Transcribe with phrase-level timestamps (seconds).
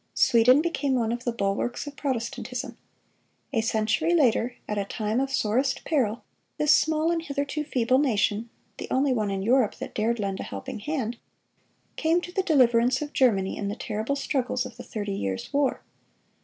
[0.15, 2.75] Sweden became one of the bulwarks of Protestantism.
[3.53, 6.23] A century later, at a time of sorest peril,
[6.57, 10.79] this small and hitherto feeble nation—the only one in Europe that dared lend a helping
[10.79, 15.83] hand—came to the deliverance of Germany in the terrible struggles of the Thirty Years' War.